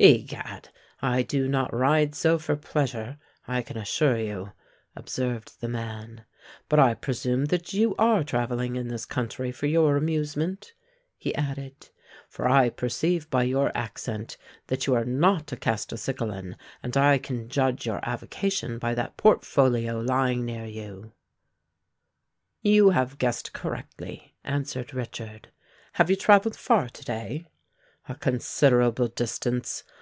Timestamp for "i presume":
6.78-7.46